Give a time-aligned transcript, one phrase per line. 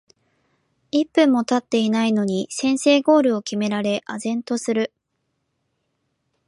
[0.89, 4.91] 一分もたってないのに先制ゴールを決められ呆然とする